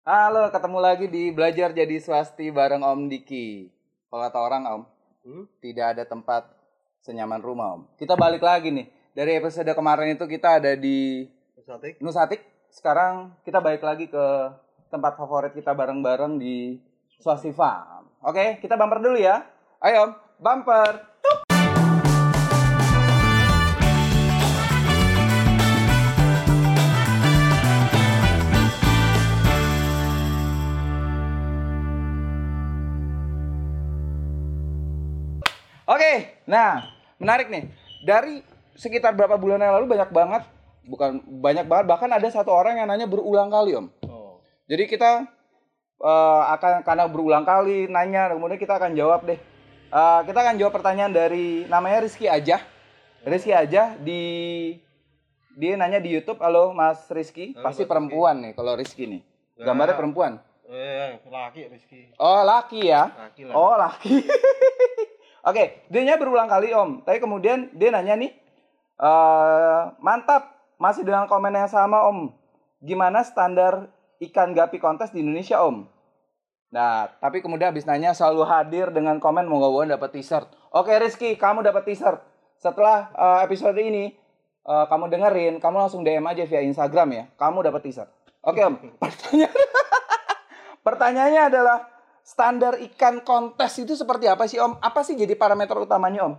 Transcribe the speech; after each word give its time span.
Halo, 0.00 0.48
ketemu 0.48 0.80
lagi 0.80 1.12
di 1.12 1.28
Belajar 1.28 1.76
Jadi 1.76 2.00
Swasti 2.00 2.48
bareng 2.48 2.80
Om 2.80 3.12
Diki. 3.12 3.68
Kalau 4.08 4.24
kata 4.24 4.40
orang 4.40 4.62
Om, 4.64 4.82
Hmm? 5.20 5.44
tidak 5.60 5.92
ada 5.92 6.08
tempat 6.08 6.48
senyaman 7.04 7.44
rumah 7.44 7.76
Om. 7.76 8.00
Kita 8.00 8.16
balik 8.16 8.40
lagi 8.40 8.72
nih. 8.72 8.88
Dari 9.12 9.36
episode 9.36 9.68
kemarin 9.76 10.16
itu 10.16 10.24
kita 10.24 10.56
ada 10.56 10.72
di 10.72 11.28
Statik. 11.60 12.00
Nusatik. 12.00 12.40
Sekarang 12.72 13.36
kita 13.44 13.60
balik 13.60 13.84
lagi 13.84 14.08
ke 14.08 14.26
tempat 14.88 15.20
favorit 15.20 15.52
kita 15.52 15.76
bareng-bareng 15.76 16.40
di 16.40 16.80
Swasti 17.20 17.52
Farm. 17.52 18.08
Oke, 18.24 18.56
kita 18.64 18.80
bumper 18.80 19.04
dulu 19.04 19.20
ya. 19.20 19.44
Ayo 19.84 20.08
Om, 20.08 20.12
bumper. 20.40 21.12
Oke, 35.90 36.38
nah 36.46 36.86
menarik 37.18 37.50
nih. 37.50 37.66
Dari 38.06 38.46
sekitar 38.78 39.10
berapa 39.18 39.34
bulan 39.34 39.58
yang 39.58 39.74
lalu 39.74 39.98
banyak 39.98 40.10
banget, 40.14 40.42
bukan 40.86 41.18
banyak 41.42 41.66
banget, 41.66 41.86
bahkan 41.90 42.10
ada 42.14 42.28
satu 42.30 42.54
orang 42.54 42.78
yang 42.78 42.86
nanya 42.86 43.10
berulang 43.10 43.50
kali 43.50 43.74
om. 43.74 43.90
Oh. 44.06 44.38
Jadi 44.70 44.86
kita 44.86 45.26
eh, 45.98 46.42
akan 46.54 46.86
karena 46.86 47.10
berulang 47.10 47.42
kali 47.42 47.90
nanya, 47.90 48.30
kemudian 48.30 48.54
kita 48.54 48.78
akan 48.78 48.94
jawab 48.94 49.26
deh. 49.26 49.38
Eh, 49.90 50.20
kita 50.30 50.38
akan 50.38 50.54
jawab 50.62 50.78
pertanyaan 50.78 51.10
dari 51.10 51.66
namanya 51.66 52.06
Rizky 52.06 52.30
aja. 52.30 52.62
Rizky 53.26 53.50
aja 53.50 53.98
di 53.98 54.22
dia 55.58 55.74
nanya 55.74 55.98
di 55.98 56.14
YouTube, 56.14 56.38
halo 56.38 56.70
Mas 56.70 57.02
Rizky, 57.10 57.52
Halo, 57.52 57.66
pasti 57.66 57.82
Mas 57.82 57.90
perempuan 57.90 58.38
nih 58.46 58.52
kalau 58.54 58.78
Rizky 58.78 59.10
nih. 59.10 59.20
Gambarnya 59.58 59.98
Nah. 59.98 60.00
perempuan. 60.00 60.32
Eh, 60.70 61.18
laki 61.26 61.66
Rizky. 61.66 62.14
Oh 62.14 62.46
laki 62.46 62.86
ya. 62.86 63.10
Laki 63.10 63.42
lah. 63.42 63.54
Oh 63.58 63.74
laki. 63.74 64.22
Oke, 65.40 65.88
dia 65.88 66.02
nya 66.04 66.20
berulang 66.20 66.48
kali 66.48 66.72
om. 66.76 67.00
Tapi 67.04 67.18
kemudian 67.20 67.72
dia 67.72 67.88
nanya 67.88 68.16
nih, 68.16 68.32
eh 69.00 69.82
mantap, 70.00 70.60
masih 70.76 71.04
dengan 71.04 71.24
komen 71.28 71.56
yang 71.56 71.70
sama 71.70 72.04
om. 72.08 72.32
Gimana 72.80 73.24
standar 73.24 73.88
ikan 74.20 74.52
gapi 74.52 74.76
kontes 74.80 75.12
di 75.12 75.24
Indonesia 75.24 75.60
om? 75.64 75.88
Nah, 76.70 77.10
tapi 77.18 77.42
kemudian 77.42 77.74
habis 77.74 77.84
nanya 77.88 78.14
selalu 78.14 78.46
hadir 78.46 78.94
dengan 78.94 79.18
komen 79.18 79.42
mau 79.48 79.58
gak 79.58 79.98
dapat 79.98 80.10
t-shirt. 80.14 80.46
Oke 80.70 80.94
Rizky, 81.02 81.34
kamu 81.34 81.66
dapat 81.66 81.82
t-shirt. 81.82 82.22
Setelah 82.62 83.10
eh, 83.10 83.38
episode 83.42 83.74
ini, 83.80 84.14
eh, 84.64 84.84
kamu 84.86 85.10
dengerin, 85.10 85.54
kamu 85.58 85.76
langsung 85.82 86.06
DM 86.06 86.22
aja 86.30 86.46
via 86.46 86.62
Instagram 86.62 87.08
ya. 87.10 87.24
Kamu 87.34 87.66
dapat 87.66 87.80
t-shirt. 87.90 88.10
Oke 88.46 88.62
om, 88.62 88.78
pertanyaan 89.02 89.52
Pertanyaannya 90.86 91.42
adalah 91.52 91.78
standar 92.30 92.78
ikan 92.78 93.26
kontes 93.26 93.74
itu 93.82 93.98
seperti 93.98 94.30
apa 94.30 94.46
sih 94.46 94.62
Om? 94.62 94.78
Apa 94.78 95.02
sih 95.02 95.18
jadi 95.18 95.34
parameter 95.34 95.74
utamanya 95.74 96.30
Om? 96.30 96.34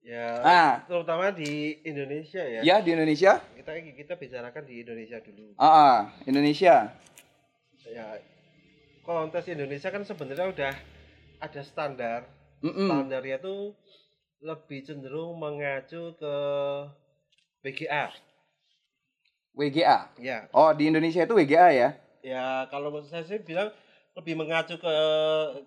Ya, 0.00 0.40
Ah. 0.40 0.72
terutama 0.88 1.28
di 1.34 1.76
Indonesia 1.82 2.40
ya. 2.40 2.62
Ya 2.62 2.76
di 2.80 2.94
Indonesia? 2.94 3.42
Kita 3.52 3.74
kita 3.76 4.14
bicarakan 4.16 4.62
di 4.64 4.80
Indonesia 4.80 5.18
dulu. 5.20 5.52
Ah, 5.58 5.66
ah, 5.66 5.96
Indonesia. 6.24 6.94
Ya, 7.84 8.06
kontes 9.02 9.44
Indonesia 9.50 9.90
kan 9.90 10.06
sebenarnya 10.06 10.46
udah 10.48 10.72
ada 11.42 11.60
standar. 11.66 12.30
Mm-mm. 12.64 12.88
Standarnya 12.88 13.42
tuh 13.42 13.76
lebih 14.40 14.86
cenderung 14.86 15.36
mengacu 15.36 16.16
ke 16.16 16.34
WGA. 17.60 18.08
WGA. 19.52 19.98
Ya, 20.16 20.48
Oh 20.56 20.72
di 20.72 20.88
Indonesia 20.88 21.26
itu 21.26 21.34
WGA 21.36 21.68
ya? 21.74 21.88
ya 22.20 22.68
kalau 22.68 22.92
menurut 22.92 23.08
saya 23.08 23.24
sih 23.24 23.40
bilang 23.40 23.68
lebih 24.18 24.34
mengacu 24.34 24.74
ke 24.76 24.94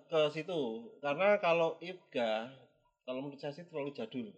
ke 0.08 0.20
situ. 0.30 0.60
Karena 1.00 1.40
kalau 1.40 1.80
IFGA, 1.80 2.52
kalau 3.04 3.24
menurut 3.24 3.40
saya 3.40 3.52
sih 3.56 3.64
terlalu 3.64 3.92
jadul. 3.96 4.28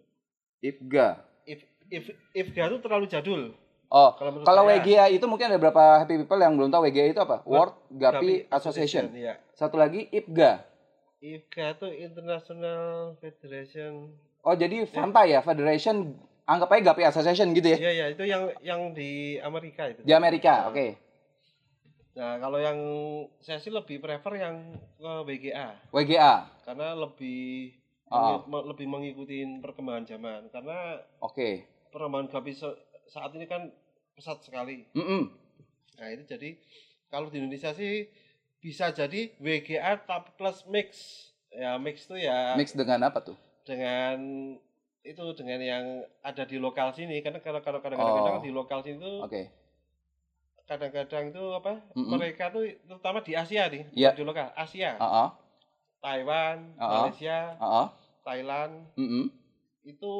IPGA. 0.62 1.20
if 1.46 1.62
if 1.86 2.04
IFGA 2.34 2.66
itu 2.66 2.78
terlalu 2.82 3.06
jadul. 3.06 3.42
Oh, 3.86 4.10
Kalau 4.18 4.42
kalau 4.42 4.66
saya- 4.66 4.82
WGA 4.82 5.06
itu 5.14 5.26
mungkin 5.30 5.46
ada 5.46 5.62
berapa 5.62 6.02
happy 6.02 6.26
people 6.26 6.42
yang 6.42 6.58
belum 6.58 6.74
tahu 6.74 6.90
WGA 6.90 7.14
itu 7.14 7.22
apa? 7.22 7.46
World 7.46 7.78
Gapi 7.94 8.50
Association. 8.50 9.14
Iya. 9.14 9.38
Satu 9.54 9.78
lagi 9.78 10.10
IPGA. 10.10 10.66
IFGA 11.22 11.78
itu 11.78 11.86
International 11.94 13.14
Federation. 13.22 14.10
Oh 14.42 14.58
jadi 14.58 14.90
Fanta 14.90 15.22
ya, 15.22 15.38
Federation 15.38 16.18
anggap 16.46 16.70
aja 16.74 16.82
Gapi 16.90 17.02
Association 17.06 17.54
gitu 17.54 17.74
ya? 17.74 17.78
Iya 17.78 17.92
ya 17.94 18.06
itu 18.10 18.22
yang 18.26 18.42
yang 18.58 18.80
di 18.90 19.38
Amerika 19.38 19.86
itu. 19.86 20.02
Di 20.02 20.14
Amerika, 20.14 20.66
oke. 20.66 21.05
Nah 22.16 22.40
kalau 22.40 22.56
yang 22.56 22.78
saya 23.38 23.58
sih 23.58 23.68
lebih 23.68 24.00
prefer 24.00 24.40
yang 24.40 24.56
ke 24.96 25.12
WGA 25.22 25.68
WGA, 25.90 26.34
karena 26.64 26.96
lebih 26.96 27.76
Ah. 28.06 28.38
mengi- 28.38 28.46
me- 28.46 28.66
lebih 28.66 28.86
mengikuti 28.86 29.36
perkembangan 29.58 30.04
zaman 30.06 30.40
karena 30.48 30.96
oke. 31.18 31.66
perkembangan 31.90 32.28
gapi 32.30 32.52
se- 32.52 32.78
saat 33.06 33.30
ini 33.32 33.44
kan 33.44 33.68
pesat 34.12 34.40
sekali. 34.40 34.86
Mm-mm. 34.92 35.28
Nah 35.94 36.08
itu 36.08 36.24
jadi 36.24 36.56
kalau 37.06 37.28
di 37.28 37.36
Indonesia 37.36 37.70
sih 37.70 38.08
bisa 38.58 38.88
jadi 38.90 39.36
WGA 39.36 40.00
tapi 40.00 40.32
plus 40.32 40.64
mix. 40.64 40.88
Ya 41.48 41.76
mix 41.76 42.04
itu 42.04 42.16
ya 42.18 42.52
Mix 42.54 42.72
dengan 42.72 43.00
apa 43.04 43.20
tuh? 43.22 43.36
dengan 43.62 44.16
itu 45.02 45.22
dengan 45.34 45.58
yang 45.58 45.84
ada 46.20 46.42
di 46.42 46.54
lokal 46.56 46.90
sini 46.92 47.18
karena 47.18 47.38
kalau 47.38 47.58
kadang-kadang 47.58 47.98
Oh. 48.32 48.40
di 48.40 48.50
lokal 48.50 48.80
sini 48.80 48.96
tuh 48.96 49.20
Oke. 49.20 49.50
Kadang-kadang 50.66 51.30
itu 51.30 51.42
apa 51.54 51.78
Mm-mm. 51.94 52.18
mereka 52.18 52.50
tuh 52.50 52.66
terutama 52.82 53.22
di 53.22 53.32
Asia 53.32 53.70
nih 53.70 53.86
Iya. 53.94 54.10
di 54.12 54.22
lokal 54.26 54.50
Asia 54.52 54.98
Ah, 54.98 55.06
ah, 55.24 55.28
Taiwan 56.02 56.74
Ah, 56.74 56.82
ah. 56.82 56.90
Malaysia 57.06 57.38
ah, 57.56 57.66
ah. 57.80 57.88
Thailand 58.26 58.90
Mm-mm. 58.98 59.30
itu 59.86 60.14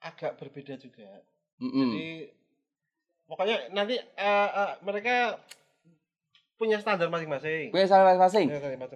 agak 0.00 0.40
berbeda 0.40 0.80
juga 0.80 1.08
Mm-mm. 1.60 1.92
jadi 1.92 2.08
pokoknya 3.24 3.56
nanti 3.70 4.00
eh, 4.00 4.48
eh, 4.50 4.72
mereka 4.80 5.36
punya 6.56 6.80
standar 6.80 7.12
masing-masing 7.12 7.68
Punya 7.68 7.84
standar 7.84 8.16
masing-masing 8.16 8.48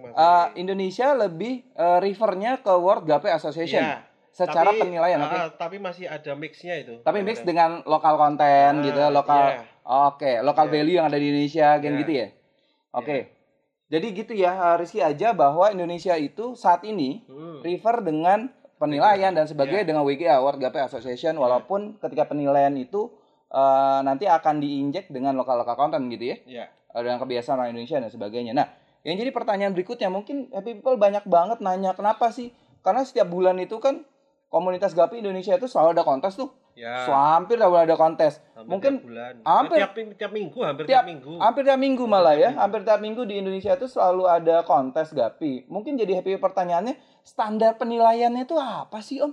Eh, 0.09 0.45
Indonesia 0.57 1.13
lebih 1.13 1.61
eh, 1.69 1.99
refernya 2.01 2.57
ke 2.57 2.73
World 2.73 3.05
Gape 3.05 3.29
Association 3.29 3.85
Iya. 3.85 4.01
Secara 4.39 4.71
Tapi, 4.71 4.79
penilaian, 4.79 5.19
ah, 5.19 5.51
tapi 5.51 5.83
masih 5.83 6.07
ada 6.07 6.31
mixnya 6.39 6.79
itu 6.79 7.03
Tapi 7.03 7.19
mix 7.19 7.43
dengan 7.43 7.83
lokal 7.83 8.15
konten 8.15 8.71
Ah, 8.79 8.83
gitu, 8.87 9.01
lokal. 9.11 9.45
iya. 9.51 9.61
Oke, 10.07 10.39
lokal 10.39 10.69
Iya. 10.69 10.73
value 10.73 10.95
yang 10.95 11.07
ada 11.11 11.19
di 11.19 11.27
Indonesia, 11.27 11.67
kayak 11.75 11.83
Iya. 11.83 11.99
gitu 11.99 12.11
ya. 12.15 12.27
Oke. 12.95 13.17
Jadi 13.89 14.07
gitu 14.13 14.33
ya, 14.37 14.51
eh, 14.53 14.75
Rizky 14.79 15.01
aja 15.01 15.33
bahwa 15.33 15.67
Indonesia 15.67 16.13
itu 16.15 16.53
saat 16.55 16.85
ini 16.85 17.25
Hmm. 17.25 17.59
refer 17.59 17.99
dengan 17.99 18.47
penilaian 18.77 19.35
dan 19.35 19.43
sebagainya 19.43 19.83
Iya. 19.83 19.89
dengan 19.91 20.03
WGA 20.05 20.39
World 20.39 20.61
Gape 20.61 20.79
Association 20.79 21.35
walaupun 21.35 21.99
ketika 21.99 22.23
penilaian 22.25 22.71
itu 22.73 23.11
eh, 23.49 23.99
nanti 24.05 24.29
akan 24.29 24.61
diinjek 24.61 25.09
dengan 25.09 25.33
lokal-lokal 25.33 25.73
konten 25.73 26.05
gitu 26.13 26.21
ya. 26.21 26.37
ya 26.45 26.65
eh, 26.69 27.01
dengan 27.01 27.17
kebiasaan 27.17 27.57
orang 27.57 27.73
Indonesia 27.73 27.97
dan 27.97 28.13
sebagainya. 28.13 28.53
Nah, 28.53 28.69
yang 29.01 29.17
jadi 29.17 29.33
pertanyaan 29.33 29.73
berikutnya 29.73 30.05
mungkin 30.07 30.53
happy 30.53 30.77
people 30.77 31.01
banyak 31.01 31.25
banget 31.25 31.57
nanya 31.57 31.97
kenapa 31.97 32.29
sih? 32.29 32.53
Karena 32.79 33.01
setiap 33.01 33.25
bulan 33.25 33.57
itu 33.57 33.81
kan 33.81 34.05
komunitas 34.49 34.91
Gapi 34.91 35.21
Indonesia 35.21 35.53
itu 35.53 35.65
selalu 35.65 35.93
ada 35.93 36.03
kontes 36.03 36.33
tuh. 36.33 36.49
ya 36.73 37.03
So, 37.03 37.11
hampir 37.11 37.55
bulan 37.55 37.83
ada 37.83 37.93
kontes. 37.93 38.39
hampir 38.53 38.65
mungkin 38.65 38.93
tiap 38.95 39.05
bulan 39.05 39.33
hampir- 39.43 39.77
tiap, 39.77 39.91
tiap 40.15 40.31
minggu 40.31 40.59
hampir 40.59 40.83
tiap- 40.83 40.91
tiap, 40.91 41.05
minggu 41.05 41.33
Hampir 41.37 41.61
tiap 41.63 41.75
minggu 41.77 42.03
malah 42.05 42.33
ya, 42.33 42.49
minggu. 42.49 42.59
hampir 42.59 42.81
tiap 42.83 42.99
minggu 42.99 43.21
di 43.23 43.35
Indonesia 43.37 43.71
itu 43.73 43.85
selalu 43.85 44.23
ada 44.25 44.57
kontes 44.63 45.11
Gapi. 45.11 45.67
Mungkin 45.67 45.93
jadi 45.95 46.17
happy 46.17 46.35
pertanyaannya 46.37 46.95
standar 47.21 47.75
penilaiannya 47.75 48.43
itu 48.43 48.55
apa 48.55 48.99
sih 48.99 49.19
Om? 49.19 49.31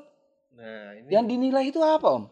nah 0.52 0.90
ini 0.92 1.06
Yang 1.06 1.24
dinilai 1.28 1.64
itu 1.66 1.78
apa 1.78 2.08
Om? 2.12 2.24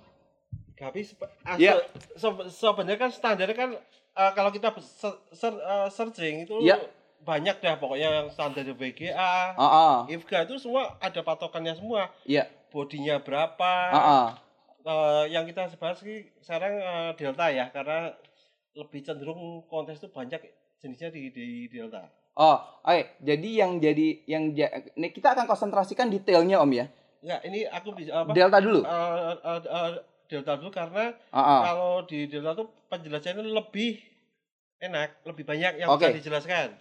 Tapi 0.75 1.01
sep- 1.01 1.23
ah, 1.43 1.55
Iya. 1.55 1.79
se- 2.11 2.19
se- 2.19 2.49
sebenarnya 2.51 2.99
kan 2.99 3.11
standarnya 3.11 3.55
kan 3.55 3.71
eh, 4.13 4.33
kalau 4.33 4.51
kita 4.51 4.75
se- 4.77 5.21
ser- 5.31 5.57
eh, 5.57 5.89
searching 5.89 6.43
itu 6.43 6.59
Iya. 6.61 6.83
Banyak 7.25 7.57
dah 7.59 7.75
pokoknya 7.75 8.09
yang 8.15 8.29
standar 8.29 8.63
VGA, 8.63 9.17
Ah, 9.17 9.59
ah. 9.59 9.97
IFGA 10.07 10.45
itu 10.45 10.57
semua 10.57 10.93
ada 10.99 11.21
patokannya 11.21 11.73
semua. 11.73 12.13
Iya. 12.23 12.45
Bodinya 12.69 13.19
berapa? 13.19 13.73
Ah, 13.91 13.99
ah. 13.99 14.27
Eh, 14.81 15.33
yang 15.33 15.45
kita 15.45 15.73
bahas 15.75 15.97
sih 15.97 16.29
sekarang 16.39 16.77
eh, 16.77 17.11
Delta 17.17 17.49
ya 17.49 17.69
karena 17.69 18.13
lebih 18.75 19.01
cenderung 19.01 19.41
kontes 19.65 19.97
itu 19.97 20.07
banyak 20.07 20.45
jenisnya 20.77 21.09
di, 21.09 21.31
di 21.31 21.47
Delta. 21.67 22.05
Oh, 22.35 22.59
oke. 22.83 23.17
Jadi 23.19 23.49
yang 23.55 23.79
jadi 23.79 24.21
yang 24.27 24.53
ja- 24.53 24.69
ini 24.93 25.09
kita 25.09 25.33
akan 25.33 25.47
konsentrasikan 25.47 26.11
detailnya 26.11 26.61
Om 26.61 26.73
ya. 26.75 26.87
Ya 27.23 27.41
ini 27.41 27.65
aku 27.65 27.97
bisa 27.97 28.21
apa? 28.21 28.37
Delta 28.37 28.61
dulu. 28.61 28.85
eh, 28.85 29.35
eh, 29.41 29.61
eh, 29.65 29.91
Delta 30.27 30.53
dulu 30.57 30.69
karena 30.69 31.17
Ah, 31.31 31.41
ah. 31.41 31.61
kalau 31.65 31.93
di 32.05 32.29
Delta 32.29 32.53
tuh 32.53 32.69
penjelasannya 32.91 33.41
lebih 33.47 33.97
enak, 34.79 35.25
lebih 35.25 35.45
banyak 35.47 35.81
yang 35.81 35.89
Oke. 35.89 36.05
bisa 36.05 36.19
dijelaskan. 36.21 36.77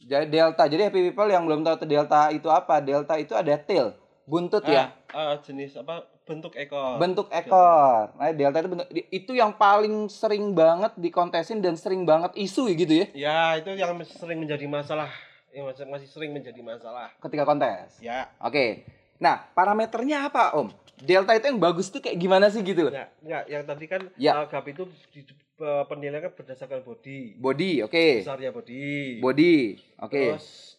Jadi 0.00 0.26
delta. 0.28 0.64
Jadi 0.64 0.82
happy 0.88 1.12
people 1.12 1.28
yang 1.28 1.44
belum 1.44 1.60
tahu 1.60 1.84
delta 1.84 2.32
itu 2.32 2.48
apa? 2.48 2.80
Delta 2.80 3.14
itu 3.16 3.36
ada 3.36 3.52
tail. 3.56 3.92
buntut 4.30 4.62
Ah, 4.62 4.70
ya 4.70 4.84
ah, 5.10 5.34
jenis 5.42 5.74
apa 5.74 6.06
bentuk 6.22 6.54
ekor. 6.54 7.02
bentuk 7.02 7.26
ekor 7.34 8.14
nah 8.14 8.30
delta 8.30 8.62
itu 8.62 8.70
bentuk 8.70 8.86
itu 9.10 9.32
yang 9.34 9.50
paling 9.50 10.06
sering 10.06 10.54
banget 10.54 10.94
dikontesin 10.94 11.58
dan 11.58 11.74
sering 11.74 12.06
banget 12.06 12.30
isu 12.38 12.70
gitu 12.70 12.94
ya 12.94 13.06
Ya, 13.10 13.40
itu 13.58 13.74
yang 13.74 13.90
sering 14.06 14.38
menjadi 14.38 14.70
masalah. 14.70 15.10
Yang 15.50 15.64
masih, 15.74 15.84
masih 15.90 16.06
sering 16.06 16.30
menjadi 16.30 16.62
masalah. 16.62 17.10
ketika 17.18 17.42
kontes 17.42 17.98
Ya, 17.98 18.30
oke 18.38 18.86
nah 19.20 19.44
parameternya 19.52 20.26
apa 20.26 20.56
om 20.56 20.72
delta 20.98 21.32
itu 21.32 21.46
yang 21.46 21.56
bagus 21.58 21.88
tuh 21.88 22.00
kayak 22.00 22.16
gimana 22.16 22.48
sih 22.48 22.60
gitu 22.60 22.88
loh 22.88 22.92
ya, 22.92 23.06
ya 23.22 23.38
yang 23.46 23.62
tadi 23.62 23.84
kan 23.84 24.00
Ya. 24.16 24.32
uh, 24.34 24.46
GAP 24.46 24.66
itu 24.70 24.84
di, 25.10 25.20
uh, 25.58 25.84
penilaian 25.84 26.20
kan 26.22 26.32
berdasarkan 26.34 26.80
body. 26.80 27.36
body 27.36 27.84
oke 27.84 28.06
Besarnya 28.18 28.50
body. 28.50 29.20
body 29.20 29.56
oke 29.98 30.12
Terus 30.32 30.76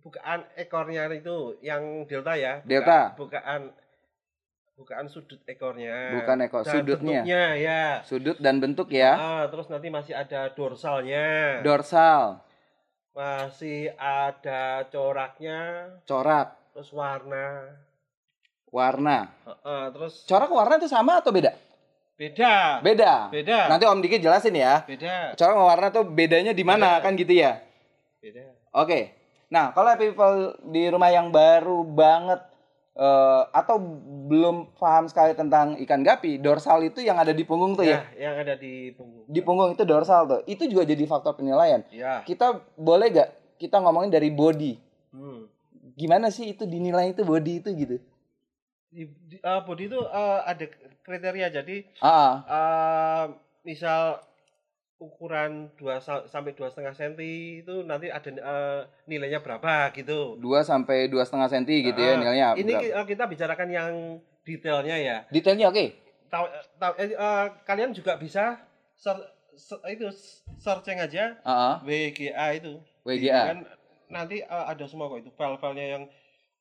bukaan 0.00 0.44
ekornya 0.56 1.06
itu 1.10 1.36
yang 1.60 2.04
delta 2.04 2.32
ya. 2.34 2.58
buka- 2.58 2.66
Delta. 2.66 3.00
Bukaan 3.14 3.60
bukaan 4.72 5.06
sudut 5.06 5.38
ekornya. 5.46 6.16
Bukan 6.16 6.36
ekor, 6.42 6.64
Dan 6.64 6.72
sudutnya. 6.74 7.22
bentuknya, 7.22 7.44
ya. 7.54 7.84
sudut 8.02 8.36
dan 8.36 8.56
bentuk 8.58 8.88
ya 8.90 9.12
Ah, 9.14 9.44
terus 9.46 9.68
nanti 9.68 9.88
masih 9.88 10.12
ada 10.12 10.50
dorsalnya. 10.50 11.60
dorsal 11.62 12.40
masih 13.12 13.92
ada 13.94 14.88
coraknya, 14.88 15.60
corak 16.02 16.56
terus 16.72 16.88
warna. 16.90 17.76
warna 18.68 19.28
Heeh, 19.44 19.82
terus 19.92 20.24
corak 20.24 20.48
warna 20.48 20.80
itu 20.80 20.88
sama 20.88 21.20
atau 21.20 21.28
beda 21.28 21.52
beda. 22.16 22.80
beda 22.80 23.14
Beda. 23.28 23.58
nanti 23.68 23.84
om 23.84 24.00
dikit 24.00 24.20
jelasin 24.20 24.56
ya 24.56 24.80
Beda. 24.82 25.36
corak 25.36 25.56
warna 25.56 25.86
tuh 25.88 26.04
bedanya 26.04 26.52
di 26.52 26.64
mana 26.64 26.96
kan 26.98 27.12
gitu 27.14 27.32
ya 27.32 27.60
Beda. 28.22 28.54
Oke. 28.72 29.12
Nah, 29.50 29.74
kalau 29.76 29.92
people 29.98 30.36
di 30.64 30.88
rumah 30.88 31.10
yang 31.10 31.28
baru 31.28 31.82
banget 31.82 32.38
eh, 32.94 33.42
atau 33.50 33.76
belum 34.30 34.72
paham 34.78 35.10
sekali 35.10 35.34
tentang 35.34 35.74
ikan 35.82 36.00
gapi, 36.00 36.38
dorsal 36.38 36.80
itu 36.80 37.02
yang 37.02 37.18
ada 37.18 37.34
di 37.34 37.42
punggung 37.42 37.74
tuh 37.74 37.82
ya. 37.82 38.06
Ya, 38.14 38.30
yang 38.30 38.34
ada 38.40 38.54
di 38.54 38.94
punggung. 38.94 39.26
Di 39.26 39.40
punggung 39.42 39.74
itu 39.74 39.82
dorsal 39.82 40.24
tuh. 40.24 40.40
Itu 40.46 40.64
juga 40.64 40.86
jadi 40.86 41.04
faktor 41.04 41.36
penilaian. 41.36 41.82
Ya. 41.90 42.22
Kita 42.22 42.62
boleh 42.78 43.10
gak 43.10 43.28
kita 43.58 43.76
ngomongin 43.76 44.08
dari 44.08 44.30
body? 44.30 44.72
Hmm. 45.12 45.50
Gimana 45.94 46.32
sih 46.32 46.52
itu 46.52 46.64
dinilai 46.64 47.12
itu 47.12 47.22
body 47.22 47.60
itu 47.60 47.70
gitu? 47.76 47.96
Eh, 48.92 49.60
body 49.64 49.84
itu 49.88 50.00
eh, 50.00 50.40
ada 50.44 50.64
kriteria. 51.00 51.48
Jadi 51.48 51.76
Ah, 51.98 52.44
eh, 52.44 53.24
misal 53.64 54.20
ukuran 55.02 55.66
2 55.74 55.98
sampai 56.30 56.54
dua 56.54 56.70
setengah 56.70 56.94
senti 56.94 57.58
itu 57.58 57.82
nanti 57.82 58.06
ada 58.06 58.30
eh, 58.30 58.80
nilainya 59.08 59.42
berapa 59.42 59.90
gitu. 59.96 60.38
2 60.38 60.62
sampai 60.62 61.10
dua 61.10 61.26
setengah 61.26 61.50
senti 61.50 61.82
gitu 61.82 61.98
ya 61.98 62.14
Ah, 62.14 62.18
nilainya. 62.20 62.48
Ini 62.54 62.70
berapa? 62.70 62.82
ki- 62.84 62.94
kita 63.16 63.24
bicarakan 63.26 63.68
yang 63.72 63.92
detailnya 64.46 64.96
ya. 65.00 65.16
Detailnya 65.32 65.66
oke. 65.72 65.86
Eh, 66.32 67.08
eh, 67.12 67.46
kalian 67.66 67.92
juga 67.92 68.16
bisa 68.16 68.56
ser- 68.94 69.28
ser- 69.58 69.82
itu 69.90 70.08
searching 70.56 70.96
aja 70.96 71.36
Ah, 71.42 71.76
ah. 71.76 71.76
WGA 71.82 72.46
itu. 72.56 72.78
WGA. 73.02 73.42
Kan 73.52 73.60
nanti 74.12 74.44
eh, 74.44 74.64
ada 74.68 74.84
semua 74.84 75.08
kok 75.08 75.24
itu 75.24 75.30
file-filenya 75.32 75.86
yang 75.88 76.04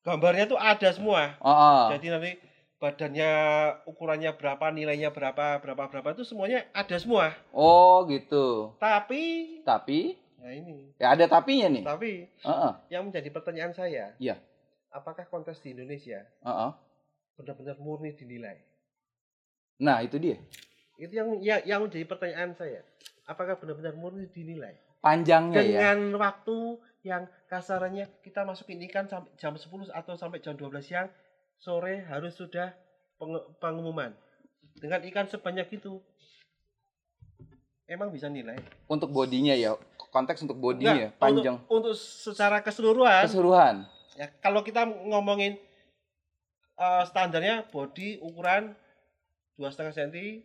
gambarnya 0.01 0.47
tuh 0.47 0.57
ada 0.57 0.89
semua. 0.89 1.35
Ah, 1.37 1.51
ah. 1.51 1.83
Jadi 1.93 2.07
nanti 2.09 2.31
badannya 2.81 3.31
ukurannya 3.85 4.33
berapa, 4.33 4.73
nilainya 4.73 5.13
berapa, 5.13 5.61
berapa 5.61 5.83
berapa 5.85 6.09
itu 6.11 6.25
semuanya 6.25 6.65
ada 6.73 6.97
semua. 6.97 7.29
Oh, 7.53 8.07
gitu. 8.07 8.73
Tapi 8.79 9.59
Tapi 9.61 10.17
nah 10.41 10.49
ini, 10.49 10.89
ya 10.97 11.13
ada 11.13 11.29
tapinya 11.29 11.69
nih. 11.69 11.85
tapi 11.85 12.25
Ah, 12.41 12.49
ah. 12.49 12.73
yang 12.89 13.05
menjadi 13.05 13.29
pertanyaan 13.29 13.77
saya, 13.77 14.17
Iya. 14.17 14.41
apakah 14.89 15.29
kontes 15.29 15.61
di 15.61 15.77
Indonesia 15.77 16.25
Ah, 16.41 16.49
ah. 16.49 16.71
benar-benar 17.37 17.77
murni 17.77 18.17
dinilai? 18.17 18.57
Nah, 19.77 20.01
itu 20.01 20.17
dia. 20.17 20.41
Itu 20.97 21.13
yang 21.13 21.37
yang, 21.41 21.61
yang 21.65 21.79
menjadi 21.85 22.05
pertanyaan 22.05 22.53
saya. 22.53 22.81
Apakah 23.25 23.57
benar-benar 23.57 23.93
murni 23.93 24.25
dinilai? 24.29 24.73
Panjangnya 25.01 25.61
ya. 25.61 25.93
Dengan 25.93 26.17
waktu 26.17 26.57
yang 27.01 27.25
kasarannya 27.49 28.05
kita 28.21 28.45
masukin 28.45 28.77
ikan 28.89 29.09
sampai 29.09 29.33
jam 29.37 29.57
10 29.57 29.89
atau 29.89 30.13
sampai 30.13 30.37
jam 30.41 30.53
12 30.53 30.81
siang, 30.85 31.09
sore 31.57 32.05
harus 32.05 32.37
sudah 32.37 32.73
pengumuman. 33.57 34.13
Dengan 34.77 35.01
ikan 35.09 35.25
sebanyak 35.25 35.67
itu, 35.73 35.97
emang 37.89 38.13
bisa 38.13 38.29
nilai? 38.29 38.57
untuk 38.91 39.11
bodinya 39.11 39.55
ya 39.55 39.75
konteks 40.11 40.43
untuk 40.43 40.59
bodinya 40.59 41.11
Enggak, 41.11 41.19
panjang. 41.19 41.55
Untuk, 41.65 41.75
untuk 41.75 41.95
secara 41.95 42.59
keseluruhan, 42.59 43.23
keseluruhan. 43.23 43.75
Ya, 44.19 44.27
kalau 44.43 44.61
kita 44.61 44.83
ngomongin 44.85 45.55
eh, 46.75 47.03
standarnya 47.07 47.67
body 47.71 48.19
ukuran 48.19 48.75
dua 49.55 49.71
setengah 49.71 49.95
senti 49.95 50.43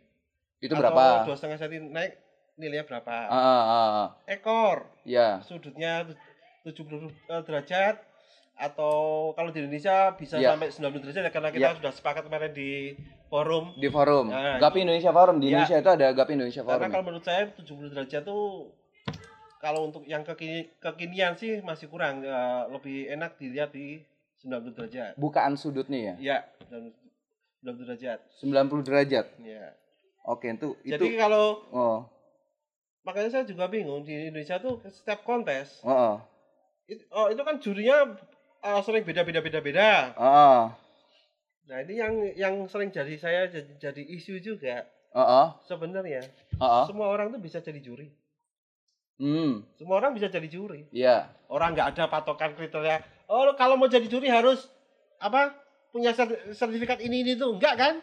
itu 0.62 0.73
berapa? 0.73 1.26
dua 1.26 1.35
setengah 1.35 1.58
senti 1.58 1.82
naik 1.82 2.14
nilainya 2.56 2.87
berapa? 2.88 3.29
Ah, 3.29 3.37
ah, 3.37 3.64
ah. 3.69 4.08
ekor. 4.25 4.88
Ya. 5.05 5.43
Sudutnya 5.44 6.06
70 6.67 7.07
eh, 7.31 7.43
derajat 7.47 8.03
atau 8.57 9.31
kalau 9.33 9.53
di 9.53 9.63
Indonesia 9.63 10.11
bisa 10.13 10.41
Iya. 10.41 10.57
sampai 10.57 10.73
90 10.73 11.05
derajat 11.07 11.23
ya, 11.23 11.33
karena 11.33 11.51
kita 11.55 11.69
Iya. 11.71 11.77
sudah 11.79 11.93
sepakat 11.93 12.23
kemarin 12.27 12.51
di 12.51 12.97
forum. 13.29 13.77
Di 13.79 13.87
forum. 13.87 14.33
Nah, 14.33 14.59
Gapi 14.59 14.83
Indonesia 14.83 15.13
Forum. 15.13 15.37
Di 15.39 15.47
Ya. 15.47 15.51
Indonesia 15.63 15.77
itu 15.79 15.91
ada 15.93 16.07
Gapi 16.11 16.33
Indonesia 16.35 16.63
karena 16.65 16.75
Forum. 16.75 16.91
kalau 16.91 17.05
menurut 17.07 17.25
saya 17.25 17.43
70 17.53 17.89
derajat 17.93 18.23
tuh 18.25 18.73
kalau 19.57 19.89
untuk 19.89 20.03
yang 20.05 20.21
kekini, 20.23 20.69
kekinian 20.79 21.39
sih 21.39 21.63
masih 21.63 21.87
kurang 21.87 22.21
Eh, 22.21 22.63
lebih 22.73 23.07
enak 23.09 23.39
dilihat 23.39 23.71
di 23.71 24.03
90 24.41 24.73
derajat. 24.75 25.13
Bukaan 25.17 25.55
sudutnya 25.55 26.15
ya? 26.15 26.15
Ya 26.19 26.39
90 27.63 27.85
derajat. 27.87 28.19
90 28.41 28.83
derajat? 28.83 29.27
Ya 29.39 29.77
oke 30.27 30.43
itu 30.45 30.75
itu 30.83 30.91
jadi 30.91 31.07
kalau 31.23 31.63
oh. 31.71 31.99
makanya 33.07 33.31
saya 33.31 33.45
juga 33.47 33.71
bingung 33.71 34.03
di 34.03 34.27
Indonesia 34.27 34.59
tuh 34.59 34.83
setiap 34.91 35.23
kontes 35.23 35.79
oh 35.87 35.95
oh 35.95 36.17
itu, 36.87 37.03
oh, 37.11 37.27
itu 37.31 37.43
kan 37.43 37.56
jurinya 37.59 38.15
eh, 38.62 38.81
sering 38.87 39.03
beda-beda 39.03 39.41
beda-beda. 39.43 40.15
Oh. 40.15 40.71
Nah 41.67 41.79
ini 41.83 41.94
yang 41.99 42.15
yang 42.38 42.55
sering 42.71 42.94
jadi 42.94 43.15
saya 43.19 43.50
jadi, 43.50 43.73
jadi 43.79 44.03
isu 44.03 44.38
juga. 44.38 44.87
Oh, 45.17 45.23
oh. 45.25 45.49
sebenarnya 45.65 46.21
oh, 46.61 46.65
oh. 46.65 46.85
semua 46.85 47.09
orang 47.09 47.33
tuh 47.33 47.41
bisa 47.41 47.59
jadi 47.65 47.81
juri. 47.81 48.12
Hmm. 49.17 49.65
Semua 49.81 49.97
orang 49.97 50.12
bisa 50.12 50.29
jadi 50.29 50.44
juri. 50.44 50.85
Ya 50.93 51.33
orang 51.49 51.73
nggak 51.73 51.97
ada 51.97 52.05
patokan 52.06 52.53
kriteria 52.53 53.00
oh 53.32 53.49
kalau 53.56 53.81
mau 53.81 53.89
jadi 53.89 54.05
juri 54.06 54.29
harus 54.29 54.69
apa 55.17 55.56
punya 55.89 56.12
ser- 56.12 56.53
sertifikat 56.53 57.00
ini 57.00 57.25
ini 57.25 57.32
tuh. 57.32 57.56
Enggak 57.56 57.75
kan? 57.81 57.94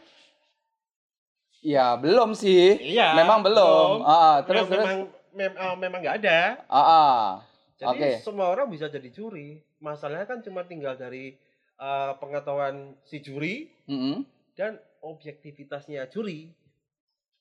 Ya 1.63 1.95
belum 1.95 2.35
sih. 2.35 2.75
Iya, 2.81 3.15
memang 3.15 3.39
belum. 3.45 4.03
belum. 4.03 4.09
ah 4.09 4.43
terus 4.43 4.67
Mem- 4.67 4.71
terus. 4.73 4.83
memang 4.83 4.99
mem- 5.37 5.57
eh, 5.61 5.75
memang 5.79 5.99
nggak 6.01 6.17
ada. 6.25 6.39
Ah 6.67 6.81
ah. 6.81 7.23
Jadi 7.75 7.89
Oke. 7.89 8.09
semua 8.21 8.47
orang 8.47 8.67
bisa 8.67 8.87
jadi 8.87 9.07
juri 9.07 9.61
masalahnya 9.77 10.25
kan 10.25 10.39
cuma 10.39 10.63
tinggal 10.63 10.93
dari 10.93 11.33
eh, 11.75 12.11
pengetahuan 12.17 12.93
si 13.01 13.19
juri 13.19 13.69
Mm-mm. 13.85 14.23
dan 14.53 14.75
objektivitasnya 14.99 16.05
juri 16.07 16.53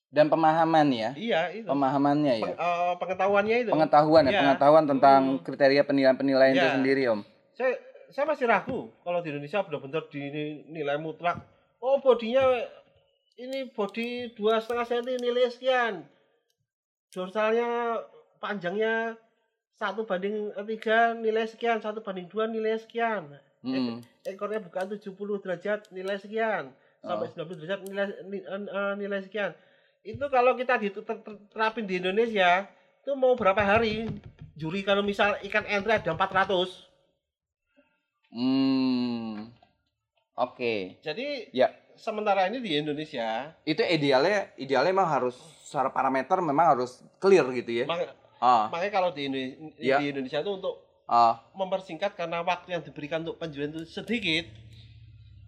dan 0.08 0.28
pemahaman 0.28 0.88
ya 0.88 1.10
iya 1.14 1.48
itu 1.50 1.64
pemahamannya 1.64 2.34
ya 2.34 2.44
Peng- 2.44 2.58
eh, 2.58 2.94
pengetahuannya 2.96 3.56
itu 3.58 3.70
pengetahuan 3.70 4.22
ya 4.22 4.30
Iya. 4.30 4.40
pengetahuan 4.42 4.84
tentang 4.86 5.20
Hmm. 5.30 5.40
kriteria 5.40 5.82
penilaian-penilaian 5.82 6.54
itu 6.54 6.60
Iya. 6.62 6.74
sendiri 6.74 7.02
om 7.08 7.20
saya 7.52 7.76
saya 8.08 8.24
masih 8.26 8.44
ragu 8.44 8.92
kalau 9.00 9.20
di 9.20 9.28
Indonesia 9.30 9.60
benar-benar 9.62 10.04
dinilai 10.08 10.96
mutlak 10.96 11.40
oh 11.78 11.96
bodinya 11.98 12.44
ini 13.34 13.68
body 13.68 14.08
dua 14.32 14.60
setengah 14.60 14.84
senti 14.84 15.16
nilai 15.16 15.48
sekian 15.48 16.04
dorsalnya 17.08 18.00
panjangnya 18.36 19.16
satu 19.74 20.04
banding 20.04 20.36
tiga 20.66 21.12
nilai 21.12 21.44
sekian 21.44 21.78
satu 21.78 22.00
banding 22.00 22.26
dua 22.26 22.46
nilai 22.46 22.76
sekian 22.76 23.28
Mm. 23.62 24.02
ekornya 24.26 24.58
bukan 24.58 24.90
70 24.90 25.14
derajat 25.38 25.86
nilai 25.88 26.18
sekian 26.18 26.74
sampai 26.98 27.26
Oh. 27.26 27.30
90 27.30 27.56
derajat 27.56 27.80
nilai 27.84 28.06
ni- 28.26 28.42
eh, 28.42 28.62
eh, 28.66 28.92
nilai 28.96 29.22
sekian 29.22 29.54
itu 30.02 30.24
kalau 30.26 30.58
kita 30.58 30.74
diterapin 30.76 31.86
di 31.86 32.02
Indonesia 32.02 32.66
itu 32.98 33.14
mau 33.14 33.38
berapa 33.38 33.58
hari 33.58 34.10
juri 34.54 34.82
kalau 34.82 35.00
misal 35.00 35.38
ikan 35.42 35.62
entre 35.64 35.94
ada 35.94 36.10
400 36.10 36.90
Hmm. 38.30 39.52
Oke. 40.34 40.96
Jadi 40.98 41.52
Ya. 41.52 41.68
sementara 41.94 42.48
ini 42.48 42.58
di 42.58 42.74
Indonesia, 42.74 43.52
Itu 43.62 43.84
idealnya 43.84 44.48
idealnya 44.56 44.90
memang 44.90 45.06
harus 45.06 45.36
secara 45.60 45.86
parameter 45.86 46.40
memang 46.40 46.66
harus 46.74 47.04
clear 47.20 47.44
gitu 47.52 47.84
ya. 47.84 47.86
Ah, 48.42 48.66
makanya 48.66 48.92
kalau 48.92 49.10
di, 49.10 49.22
Indo- 49.22 49.54
Ya. 49.78 49.96
di 49.96 50.10
Indonesia 50.10 50.42
itu 50.42 50.50
untuk 50.50 50.82
ah. 51.06 51.38
mempersingkat 51.52 52.12
karena 52.12 52.42
waktu 52.42 52.72
yang 52.72 52.82
diberikan 52.82 53.22
untuk 53.22 53.38
penjualan 53.38 53.70
itu 53.70 53.86
sedikit. 53.86 54.50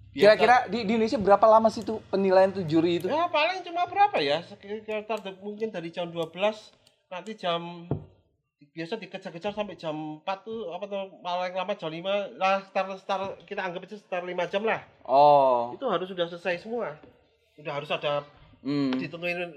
biasa- 0.09 0.39
Kira-kira 0.39 0.57
di, 0.69 0.79
di 0.81 0.93
Indonesia 0.95 1.19
berapa 1.19 1.43
lama 1.45 1.67
sih 1.69 1.83
tuh 1.83 1.99
penilaian 2.07 2.49
tuh 2.49 2.63
juri 2.63 2.97
itu? 2.97 3.11
ya 3.11 3.27
paling 3.27 3.61
cuma 3.61 3.83
berapa 3.85 4.15
ya? 4.17 4.41
Sekitar 4.41 5.03
mungkin 5.41 5.69
dari 5.69 5.91
jam 5.91 6.07
12 6.07 6.31
nanti 7.09 7.35
jam 7.35 7.91
biasa 8.71 8.95
dikejar-kejar 8.97 9.51
sampai 9.53 9.75
jam 9.75 9.95
4 10.19 10.27
tuh 10.41 10.71
apa 10.71 10.83
tuh 10.85 10.99
paling 11.21 11.51
lama 11.53 11.75
jam 11.75 11.87
5 11.89 12.03
lah 12.35 12.59
start 12.97 12.99
kita 13.45 13.59
anggap 13.61 13.83
itu 13.85 13.95
sekitar 13.97 14.23
5 14.23 14.35
jam 14.49 14.63
lah 14.63 14.83
Oh. 15.05 15.71
itu 15.71 15.83
harus 15.85 16.07
sudah 16.07 16.27
selesai 16.27 16.59
semua 16.61 16.99
udah 17.57 17.71
harus 17.73 17.87
ada 17.89 18.27
Hmm. 18.63 18.91
ditentuin 18.93 19.55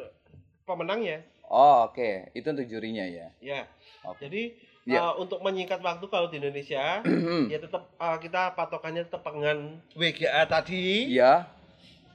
pemenangnya 0.64 1.26
Oh, 1.48 1.88
oke. 1.88 2.32
Itu 2.36 2.52
untuk 2.52 2.68
jurinya 2.68 3.08
ya. 3.08 3.28
ya 3.40 3.64
Oke. 4.04 4.28
jadi 4.28 4.44
Ya. 4.88 5.04
eh, 5.04 5.14
untuk 5.20 5.44
menyingkat 5.44 5.84
waktu 5.84 6.08
kalau 6.08 6.32
di 6.32 6.40
Indonesia 6.40 7.04
ya 7.52 7.58
tetap 7.60 7.92
eh, 7.92 8.18
kita 8.24 8.56
patokannya 8.56 9.04
tetap 9.04 9.20
dengan 9.28 9.84
WGA 9.92 10.48
tadi 10.48 11.12
Iya. 11.12 11.44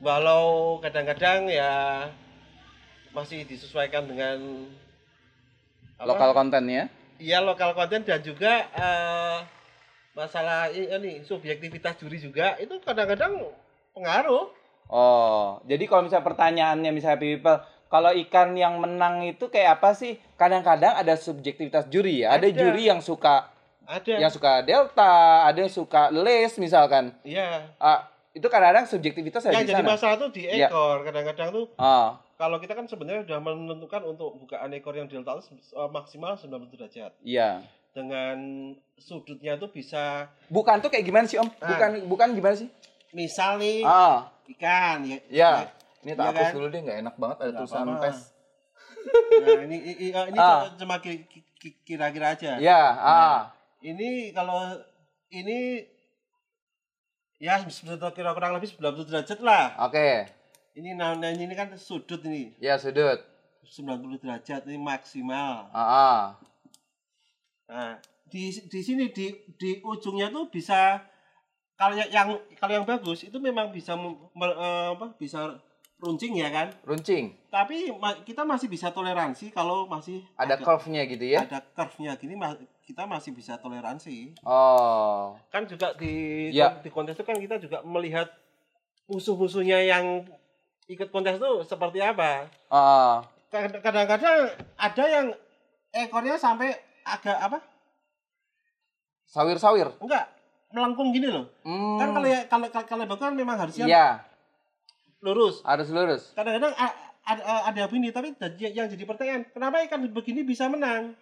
walau 0.00 0.80
kadang-kadang 0.80 1.52
ya 1.52 2.08
masih 3.12 3.44
disesuaikan 3.44 4.08
dengan 4.08 4.72
apa? 6.00 6.08
Lokal 6.08 6.32
konten 6.32 6.64
ya. 6.64 6.88
Iya 7.20 7.44
lokal 7.44 7.76
konten 7.76 8.08
dan 8.08 8.24
juga 8.24 8.64
eh, 8.72 9.38
masalah 10.16 10.72
ini 10.72 11.20
subjektivitas 11.28 12.00
juri 12.00 12.16
juga 12.16 12.56
itu 12.56 12.72
kadang-kadang 12.80 13.52
pengaruh. 13.92 14.48
Oh, 14.88 15.60
jadi 15.64 15.84
kalau 15.88 16.08
misalnya 16.08 16.24
pertanyaannya 16.24 16.90
misalnya 16.92 17.20
people, 17.20 17.60
kalau 17.92 18.08
ikan 18.16 18.56
yang 18.56 18.80
menang 18.80 19.20
itu 19.22 19.46
kayak 19.46 19.76
apa 19.76 19.92
sih? 19.92 20.16
Kadang-kadang 20.34 20.96
ada 20.96 21.12
subjektivitas 21.12 21.84
juri 21.86 22.24
ya. 22.24 22.32
Ada, 22.32 22.48
Ada. 22.48 22.56
juri 22.56 22.88
yang 22.88 23.04
suka 23.04 23.52
Ada. 23.84 24.16
yang 24.16 24.32
suka 24.32 24.64
delta, 24.64 25.12
ada 25.44 25.58
yang 25.60 25.68
suka 25.68 26.08
les 26.08 26.56
misalkan. 26.56 27.12
Iya. 27.20 27.68
Ah, 27.76 28.08
itu 28.32 28.48
kadang-kadang 28.48 28.88
subjektivitas 28.88 29.44
ada 29.44 29.60
Yang 29.60 29.62
di 29.62 29.70
jadi 29.70 29.84
sana. 29.84 29.92
masalah 29.92 30.16
tuh 30.16 30.30
di 30.32 30.42
Iya. 30.42 30.72
ekor. 30.72 31.04
Kadang-kadang 31.04 31.48
tuh 31.52 31.64
Ah, 31.76 32.16
kalau 32.34 32.56
kita 32.56 32.72
kan 32.72 32.88
sebenarnya 32.88 33.28
sudah 33.28 33.38
menentukan 33.38 34.02
untuk 34.08 34.40
bukaan 34.40 34.72
ekor 34.72 34.96
yang 34.96 35.04
delta 35.04 35.36
itu 35.36 35.52
eh, 35.52 35.90
maksimal 35.92 36.32
90 36.34 36.72
derajat. 36.72 37.12
iya. 37.20 37.60
Dengan 37.92 38.40
sudutnya 38.96 39.60
tuh 39.60 39.68
bisa 39.68 40.32
Bukan 40.48 40.80
tuh 40.80 40.88
kayak 40.88 41.04
gimana 41.04 41.28
sih 41.28 41.36
Om? 41.36 41.44
Nah. 41.52 41.68
Bukan 41.68 41.90
bukan 42.08 42.28
gimana 42.32 42.56
sih? 42.56 42.72
misal 43.12 43.60
nih 43.60 43.84
Ah, 43.84 44.32
ikan 44.48 45.04
ya. 45.04 45.18
Iya. 45.28 45.52
Ini 46.02 46.12
tak 46.12 46.24
Iya 46.24 46.30
hapus 46.34 46.42
kan? 46.44 46.54
dulu 46.58 46.66
deh, 46.66 46.80
nggak 46.82 46.98
enak 46.98 47.14
banget 47.14 47.36
ada 47.38 47.52
tulisan 47.62 47.86
pes. 48.02 48.18
Nah, 49.42 49.62
ini 49.66 49.76
i- 49.78 49.98
i- 50.10 50.14
ini 50.14 50.38
Ah. 50.38 50.66
cuma 50.74 50.98
ki- 50.98 51.26
ki- 51.58 51.78
kira-kira 51.82 52.34
aja. 52.34 52.58
Iya, 52.58 52.82
ah. 52.92 53.38
Ini 53.78 54.30
kalau 54.30 54.78
ini 55.30 55.82
ya 57.38 57.58
kira 58.14 58.30
kurang 58.30 58.54
lebih 58.54 58.70
90 58.70 59.06
derajat 59.06 59.38
lah. 59.42 59.74
Oke. 59.78 60.26
Ini 60.74 60.94
namanya 60.94 61.34
ini 61.34 61.54
kan 61.54 61.70
sudut 61.74 62.22
ini 62.24 62.54
Ya, 62.58 62.78
sudut. 62.78 63.18
90 63.62 64.18
derajat 64.18 64.66
ini 64.66 64.78
maksimal. 64.78 65.70
Ah, 65.70 65.78
ah. 65.78 66.20
Nah, 67.66 67.90
di 68.26 68.50
di 68.50 68.80
sini 68.80 69.10
di 69.10 69.30
di 69.54 69.70
ujungnya 69.80 70.30
tuh 70.30 70.46
bisa 70.46 70.98
kalau 71.74 71.94
yang- 71.94 72.10
kalau 72.58 72.72
yang 72.74 72.86
bagus 72.86 73.22
itu 73.22 73.38
memang 73.38 73.70
bisa 73.70 73.94
mem- 73.94 74.18
me- 74.32 74.54
eh, 74.56 74.88
apa 74.94 75.14
bisa 75.14 75.58
runcing 76.02 76.34
ya 76.34 76.50
kan. 76.50 76.66
Runcing. 76.82 77.30
Tapi 77.46 77.94
ma- 77.94 78.18
kita 78.20 78.42
masih 78.42 78.66
bisa 78.66 78.90
toleransi 78.90 79.48
kalau 79.48 79.86
masih 79.86 80.18
Ada 80.34 80.58
curve-nya 80.58 81.06
gitu 81.06 81.22
ya. 81.24 81.46
ada 81.46 81.62
curve-nya 81.62 82.18
gini 82.18 82.34
ma- 82.34 82.58
kita 82.82 83.06
masih 83.06 83.30
bisa 83.30 83.54
toleransi. 83.56 84.34
Oh. 84.42 85.38
Kan 85.48 85.64
juga 85.64 85.94
di 85.94 86.50
Ya. 86.50 86.74
di 86.76 86.90
kontes 86.90 87.14
itu 87.14 87.22
kan 87.22 87.38
kita 87.38 87.56
juga 87.56 87.80
melihat 87.82 88.26
musuh-musuhnya 89.06 89.78
yang 89.80 90.26
ikut 90.84 91.08
kontes 91.08 91.38
itu 91.38 91.50
seperti 91.62 92.02
apa. 92.02 92.50
Ah. 92.66 93.22
Kad- 93.48 93.78
Kadang-kadang 93.78 94.50
ada 94.74 95.04
yang 95.06 95.26
ekornya 95.92 96.34
sampai 96.34 96.74
agak 97.04 97.38
apa? 97.38 97.62
Sawir-sawir. 99.24 99.88
Enggak, 99.96 100.28
melengkung 100.70 101.08
gini 101.10 101.28
loh. 101.28 101.48
Hmm. 101.62 101.96
Kan 101.96 102.08
kalau 102.12 102.26
ya 102.26 102.40
kalau 102.46 102.66
kalau 102.68 102.84
kalau 103.06 103.16
kan 103.16 103.32
memang 103.32 103.56
harusnya 103.56 103.86
Iya, 103.86 104.06
lurus. 105.22 105.62
harus 105.62 105.88
lurus. 105.88 106.22
Kadang-kadang 106.32 106.74
ada 107.22 107.42
ada 107.64 107.82
begini 107.86 108.10
tapi 108.10 108.34
jadi- 108.34 108.74
yang 108.74 108.86
jadi 108.86 109.04
pertanyaan, 109.04 109.42
kenapa 109.48 109.78
ikan 109.84 110.02
begini 110.08 110.42
bisa 110.42 110.66
menang? 110.66 111.14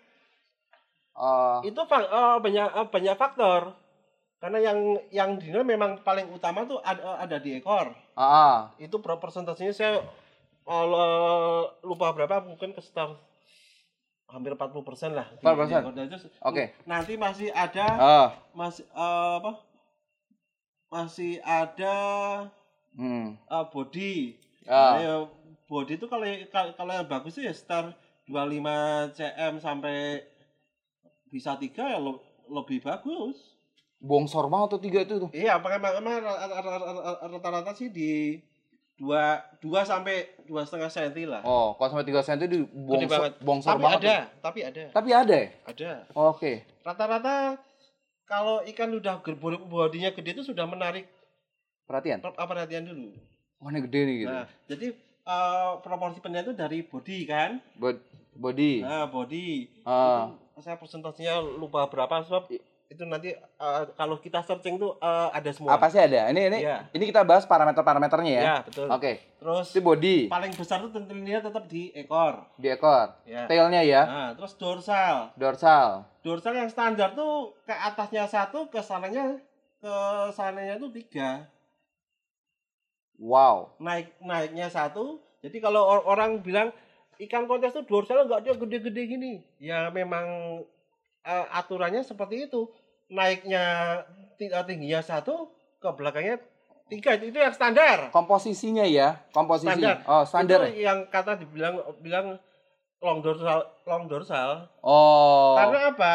Oh. 1.13 1.61
itu 1.61 1.77
eh, 1.77 2.39
banyak 2.41 2.69
eh, 2.73 2.87
banyak 2.89 3.15
faktor 3.15 3.77
karena 4.39 4.57
yang 4.59 4.79
yang 5.11 5.31
dinilai 5.37 5.67
memang 5.67 6.01
paling 6.01 6.33
utama 6.33 6.65
tuh 6.65 6.81
ada, 6.81 7.21
ada 7.21 7.37
di 7.37 7.61
ekor 7.61 7.93
Ah, 8.15 8.73
itu 8.79 8.97
per- 8.97 9.19
persentasenya 9.19 9.69
saya 9.71 9.93
le- 10.65 11.69
lupa 11.83 12.09
berapa 12.11 12.41
mungkin 12.41 12.73
ke 12.73 12.81
sekitar 12.81 13.21
hampir 14.27 14.55
40% 14.55 15.13
lah 15.13 15.29
di- 15.31 15.43
40%? 15.43 15.69
di 15.69 15.75
ekor. 15.77 15.93
Dan 15.93 16.07
terus 16.09 16.25
Oke. 16.41 16.73
nanti 16.85 17.13
masih 17.17 17.53
ada 17.53 17.87
Ah. 17.93 18.29
masih 18.51 18.87
eh, 18.87 19.33
apa 19.37 19.53
masih 20.89 21.33
ada 21.43 21.97
Hmm. 22.93 23.39
eh, 23.39 23.65
body 23.71 24.13
Ah. 24.65 24.93
Nah, 24.93 24.99
ya, 24.99 25.15
body 25.67 25.97
itu 25.97 26.07
kalau 26.07 26.27
kalau 26.77 26.93
yang 26.93 27.07
bagus 27.07 27.33
sih 27.33 27.45
ya 27.45 27.51
sekitar 27.51 27.97
25 28.25 28.71
cm 29.11 29.55
sampai 29.59 30.21
bisa 31.27 31.57
tiga 31.57 31.87
ya 31.87 31.99
lo- 31.99 32.23
lebih 32.47 32.81
bagus 32.81 33.57
Bongsor 33.99 34.49
banget 34.49 34.69
tuh 34.71 34.81
tiga 34.81 34.99
itu 35.01 35.15
tuh. 35.19 35.29
Iya, 35.31 35.61
pakai 35.61 35.77
emang 35.77 36.25
rata-rata 37.29 37.77
sih 37.77 37.93
di 37.93 38.41
dua 38.97 39.37
dua 39.61 39.85
sampai 39.85 40.25
dua 40.45 40.65
setengah 40.65 40.89
senti 40.89 41.25
lah. 41.25 41.41
Oh, 41.41 41.77
kalau 41.77 41.89
sampai 41.91 42.09
3 42.09 42.21
cm 42.21 42.41
itu 42.43 42.59
Gede 42.65 42.69
bongsor, 42.73 43.09
banget. 43.11 43.33
bongsor 43.41 43.71
tapi 43.71 43.85
banget. 43.85 44.01
ada, 44.01 44.09
tuh. 44.09 44.41
tapi 44.41 44.59
ada, 44.65 44.83
Tapi 44.89 45.11
ada 45.13 45.37
ya? 45.37 45.49
ada. 45.67 45.93
Oke. 46.15 46.53
Rata-rata 46.81 47.37
kalau 48.25 48.65
ikan 48.65 48.89
udah 48.91 49.21
bodinya 49.69 50.11
gede 50.11 50.31
itu 50.33 50.45
sudah 50.47 50.65
menarik 50.65 51.05
Perhatian. 51.91 52.23
per- 52.23 52.39
perhatian 52.39 52.87
dulu. 52.87 53.11
Wah, 53.59 53.69
ini 53.69 53.83
gede 53.83 54.01
nih 54.01 54.17
gitu. 54.21 54.31
Nah, 54.31 54.47
jadi 54.65 54.87
eh, 55.27 55.71
proporsi 55.83 56.19
penilaian 56.19 56.47
itu 56.47 56.55
dari 56.55 56.79
body 56.81 57.19
kan. 57.25 57.59
Bod- 57.75 58.07
body. 58.33 58.73
Nah, 58.81 59.05
body. 59.05 59.49
Ah. 59.83 60.31
Itu 60.55 60.63
saya 60.63 60.79
persentasenya 60.79 61.35
lupa 61.43 61.85
berapa 61.85 62.23
sebab 62.23 62.47
itu 62.87 63.03
nanti 63.05 63.31
eh, 63.35 63.83
kalau 63.93 64.17
kita 64.17 64.41
searching 64.41 64.75
tuh 64.77 64.95
eh, 64.97 65.29
ada 65.31 65.51
semua. 65.51 65.75
Apa 65.75 65.87
sih 65.87 65.99
ada? 65.99 66.27
Ini 66.27 66.41
ini 66.49 66.59
Iya. 66.61 66.87
ini 66.91 67.05
kita 67.05 67.23
bahas 67.23 67.43
parameter-parameternya 67.45 68.33
ya. 68.33 68.43
Ya, 68.43 68.57
betul. 68.61 68.87
Oke. 68.87 69.13
Terus 69.37 69.67
Itu 69.69 69.81
body 69.81 70.17
paling 70.27 70.53
besar 70.53 70.81
itu 70.81 70.91
tentunya 70.91 71.39
tetap 71.39 71.67
di 71.67 71.91
ekor. 71.93 72.47
di 72.55 72.67
ekor. 72.67 73.19
Ya. 73.25 73.45
Tailnya 73.45 73.83
ya, 73.83 74.03
Nah, 74.05 74.31
terus 74.33 74.55
dorsal. 74.55 75.35
dorsal. 75.35 76.07
Dorsal 76.21 76.55
yang 76.55 76.67
standar 76.67 77.13
tuh 77.13 77.55
ke 77.63 77.73
atasnya 77.73 78.25
satu, 78.25 78.67
ke 78.67 78.79
sananya 78.79 79.37
ke 79.79 79.95
sananya 80.31 80.77
itu 80.77 80.89
tiga. 80.95 81.45
Wow. 83.21 83.77
Naik 83.77 84.17
naiknya 84.25 84.73
satu. 84.73 85.21
Jadi 85.45 85.61
kalau 85.61 85.85
or- 85.85 86.07
orang 86.09 86.41
bilang 86.41 86.73
ikan 87.21 87.45
kontes 87.45 87.77
tuh 87.77 87.85
dorsal 87.85 88.25
nggak 88.25 88.49
dia 88.49 88.55
gede-gede 88.57 89.03
gini. 89.05 89.33
Ya 89.61 89.93
memang 89.93 90.25
eh, 91.21 91.47
aturannya 91.53 92.01
seperti 92.01 92.49
itu. 92.49 92.67
Naiknya 93.13 93.65
eh, 94.41 94.65
tingginya 94.65 95.05
satu, 95.05 95.53
ke 95.77 95.89
belakangnya 95.93 96.41
tiga. 96.89 97.21
Itu 97.21 97.37
yang 97.37 97.53
standar. 97.53 98.09
Komposisinya 98.09 98.89
ya, 98.89 99.21
komposisi. 99.37 99.69
Standar. 99.69 99.97
Oh, 100.09 100.25
standar. 100.25 100.61
Itu 100.73 100.81
yang 100.81 101.09
kata 101.13 101.37
dibilang 101.37 101.77
bilang 102.01 102.41
long 103.01 103.21
dorsal, 103.21 103.69
long 103.85 104.09
dorsal. 104.09 104.69
Oh. 104.81 105.57
Karena 105.61 105.93
apa? 105.93 106.15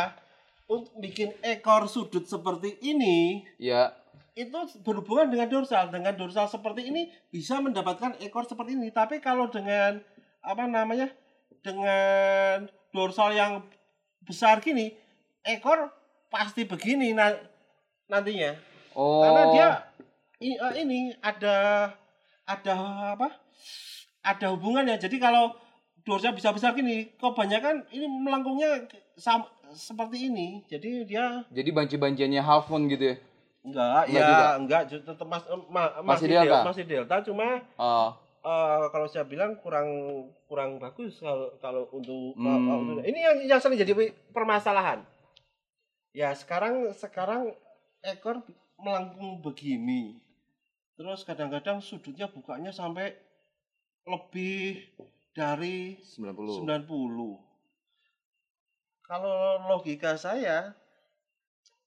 Untuk 0.65 0.97
bikin 0.97 1.29
ekor 1.45 1.85
sudut 1.85 2.25
seperti 2.25 2.73
ini 2.81 3.45
Ya. 3.61 3.93
Itu 4.35 4.59
berhubungan 4.83 5.31
dengan 5.31 5.47
dorsal. 5.47 5.87
Dengan 5.87 6.11
dorsal 6.13 6.51
seperti 6.51 6.91
ini 6.91 7.07
bisa 7.31 7.57
mendapatkan 7.63 8.19
ekor 8.19 8.43
seperti 8.43 8.75
ini. 8.75 8.91
Tapi 8.91 9.23
kalau 9.23 9.47
dengan 9.47 10.03
apa 10.43 10.63
namanya? 10.67 11.07
Dengan 11.63 12.67
dorsal 12.91 13.33
yang 13.33 13.63
besar 14.27 14.59
gini, 14.61 14.93
ekor 15.41 15.89
pasti 16.29 16.67
begini 16.67 17.15
na- 17.15 17.39
nantinya. 18.11 18.53
Oh. 18.93 19.23
Karena 19.23 19.43
dia 19.55 19.67
i- 20.43 20.59
eh, 20.59 20.73
ini 20.83 21.15
ada 21.23 21.89
ada 22.43 22.73
apa? 23.15 23.31
Ada 24.21 24.51
hubungannya. 24.51 24.99
Jadi 24.99 25.15
kalau 25.17 25.55
dorsal 26.03 26.35
bisa 26.35 26.51
besar 26.51 26.75
gini, 26.75 27.07
kebanyakan 27.17 27.87
ini 27.89 28.05
melengkungnya 28.05 28.85
sam- 29.17 29.49
seperti 29.73 30.29
ini. 30.29 30.61
Jadi 30.69 31.07
dia 31.07 31.41
Jadi 31.49 31.69
banci-banciannya 31.71 32.41
half 32.43 32.69
moon 32.69 32.85
gitu 32.91 33.15
ya. 33.15 33.17
Enggak, 33.65 34.01
Enggak 34.03 34.13
ya 34.13 34.27
juga? 34.27 34.47
enggak 34.55 34.81
tetap 35.01 35.25
mas, 35.25 35.43
eh, 35.43 35.59
ma- 35.67 35.93
Masih 35.95 36.05
masih, 36.05 36.27
delta? 36.29 36.45
delta. 36.45 36.59
masih 36.63 36.83
delta 36.85 37.15
cuma 37.23 37.47
Oh. 37.75 38.09
eh, 38.39 38.85
kalau 38.87 39.07
saya 39.07 39.25
bilang 39.25 39.57
kurang 39.57 39.89
kurang 40.45 40.77
bagus 40.77 41.17
kalau 41.17 41.49
kalau 41.57 41.89
untuk, 41.89 42.33
Hmm. 42.35 42.45
eh, 42.45 42.77
untuk- 42.77 43.03
ini 43.03 43.19
yang 43.19 43.37
yang 43.43 43.59
sering 43.59 43.75
jadi 43.75 43.93
permasalahan. 44.29 45.01
Ya 46.11 46.29
sekarang 46.31 46.93
sekarang 46.93 47.51
ekor 47.99 48.45
melengkung 48.77 49.41
begini. 49.41 50.15
Terus 50.95 51.23
kadang-kadang 51.23 51.81
sudutnya 51.81 52.25
bukanya 52.25 52.69
sampai 52.69 53.17
lebih 54.05 54.79
dari 55.31 55.97
90. 56.05 56.61
90. 56.61 57.41
kalau 59.01 59.35
logika 59.67 60.15
saya 60.15 60.73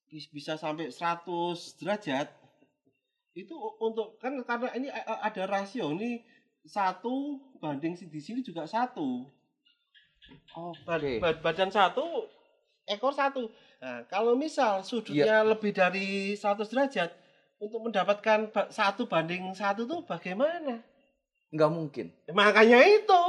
bisa 0.09 0.55
sampai 0.55 0.89
100 0.89 1.29
derajat 1.77 2.29
itu 3.33 3.55
untuk 3.79 4.17
kan 4.17 4.35
karena 4.43 4.73
ini 4.73 4.89
a- 4.89 5.05
a- 5.07 5.23
ada 5.23 5.45
rasio 5.45 5.93
ini 5.93 6.25
satu 6.65 7.39
banding 7.57 7.93
si- 7.93 8.09
di 8.09 8.19
sini 8.19 8.41
juga 8.41 8.65
satu 8.65 9.29
Bad- 10.85 11.01
Oke. 11.01 11.13
bad- 11.19 11.41
badan 11.41 11.71
satu 11.71 12.27
ekor 12.85 13.13
satu 13.13 13.47
nah 13.79 14.03
kalau 14.05 14.35
misal 14.35 14.83
sudutnya 14.83 15.41
lebih 15.43 15.71
dari 15.71 16.35
100 16.35 16.67
derajat 16.67 17.15
untuk 17.57 17.79
mendapatkan 17.81 18.39
satu 18.69 19.07
banding 19.07 19.53
satu 19.53 19.85
tuh 19.85 20.01
bagaimana 20.03 20.83
Nggak 21.49 21.71
mungkin. 21.71 22.07
makanya 22.31 22.81
itu 22.81 23.23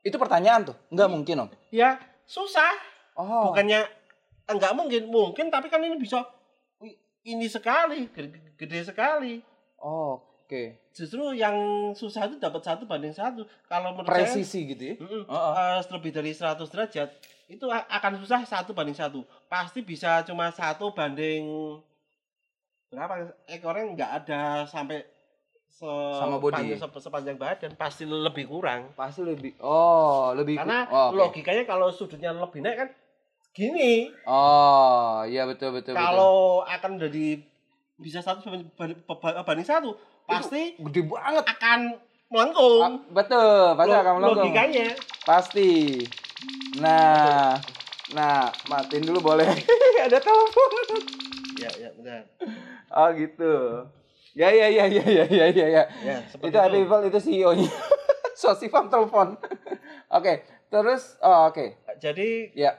Itu 0.00 0.16
pertanyaan 0.16 0.64
tuh. 0.64 0.72
Nggak 0.88 1.06
mungkin, 1.06 1.36
Om. 1.38 1.50
ya 1.70 2.00
susah 2.24 2.72
Oh. 3.12 3.52
bukannya 3.52 3.84
enggak 4.50 4.72
mungkin 4.72 5.02
mungkin 5.06 5.46
tapi 5.48 5.66
kan 5.66 5.78
ini 5.78 5.96
bisa 5.96 6.22
ini 7.22 7.46
sekali 7.46 8.08
gede, 8.08 8.56
gede 8.56 8.80
sekali 8.82 9.40
Oke. 9.76 10.80
justru 10.90 11.32
yang 11.32 11.54
susah 11.92 12.26
itu 12.26 12.36
dapat 12.36 12.60
satu 12.60 12.84
banding 12.84 13.12
satu 13.12 13.42
kalau 13.64 13.92
menurut 13.92 14.08
Presisi 14.08 14.66
gitu 14.66 14.82
ya. 14.82 14.94
saya 14.96 15.24
Oh, 15.24 15.36
oh. 15.36 15.52
eh, 15.54 15.80
lebih 15.90 16.10
dari 16.10 16.32
100 16.32 16.58
derajat 16.64 17.08
itu 17.46 17.66
akan 17.66 18.12
susah 18.18 18.40
satu 18.42 18.70
banding 18.70 18.94
satu 18.94 19.20
pasti 19.46 19.80
bisa 19.80 20.22
cuma 20.22 20.50
satu 20.50 20.90
banding 20.90 21.76
berapa 22.86 23.14
ekornya 23.46 23.84
nggak 23.92 24.10
ada 24.18 24.42
sampai 24.64 25.06
Sama 25.70 26.36
body. 26.36 26.50
sepanjang, 26.66 26.80
sep- 26.82 27.00
sepanjang 27.00 27.36
badan 27.36 27.72
pasti 27.72 28.02
lebih 28.04 28.44
kurang 28.44 28.90
Pasti 28.92 29.22
lebih. 29.22 29.54
Oh, 29.60 30.34
lebih. 30.34 30.58
karena 30.58 30.84
oh, 30.86 31.08
oke. 31.08 31.16
logikanya 31.16 31.64
kalau 31.64 31.88
sudutnya 31.88 32.34
lebih 32.34 32.60
naik 32.60 32.76
kan 32.76 32.88
gini 33.50 34.14
Oh, 34.24 35.26
iya 35.26 35.42
betul 35.44 35.74
betul 35.74 35.94
betul. 35.94 36.06
kalau 36.06 36.62
akan 36.62 36.92
jadi 36.98 37.42
bisa 38.00 38.22
satu 38.22 38.46
banding, 38.46 39.66
satu 39.66 39.98
pasti 40.24 40.78
gede 40.78 41.02
banget. 41.04 41.44
akan 41.44 41.80
Ah, 41.92 42.28
melengkung 42.30 42.92
betul, 43.10 43.74
pasti 43.74 43.90
akan 43.92 44.14
melengkung. 44.16 44.54
logikanya 44.54 44.88
Pasti. 45.20 45.70
Nah, 46.78 47.58
nah, 48.14 48.48
matiin 48.70 49.02
dulu 49.02 49.34
boleh. 49.34 49.50
Ada 50.06 50.22
telepon. 50.22 51.02
ya 51.60 51.68
ya 51.76 51.90
benar 51.92 52.22
Oh 52.88 53.10
gitu. 53.12 53.84
Ya 54.32 54.48
ya 54.48 54.70
ya 54.70 54.86
ya 54.86 55.04
ya 55.04 55.24
ya 55.26 55.46
ya. 55.50 55.66
ya. 55.66 55.84
ya 56.00 56.16
itu 56.38 56.54
ada 56.54 56.70
people 56.70 57.02
itu 57.04 57.18
CEO-nya. 57.18 57.66
Sosifam 58.40 58.86
telepon. 58.86 59.34
Oke, 60.16 60.42
terus 60.70 61.18
oh, 61.20 61.50
oke. 61.50 61.76
jadi 61.98 62.50
Ya, 62.50 62.78